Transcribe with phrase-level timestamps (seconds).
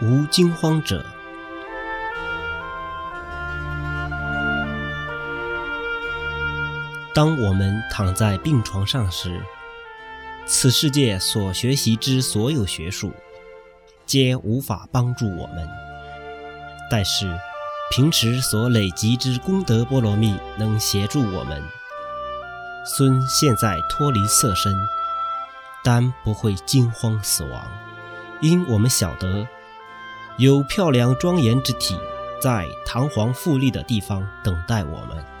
[0.00, 1.04] 无惊慌者。
[7.14, 9.40] 当我们躺在病床上时，
[10.46, 13.12] 此世界所学习之所有学术，
[14.06, 15.68] 皆无法帮助我们。
[16.90, 17.38] 但是，
[17.90, 21.62] 平时所累积之功德波罗蜜能协助我们。
[22.86, 24.72] 孙现在脱离色身，
[25.84, 27.62] 但不会惊慌死亡，
[28.40, 29.46] 因我们晓得，
[30.40, 31.94] 有漂亮庄严之体
[32.40, 35.39] 在堂皇富丽的地方等待我们。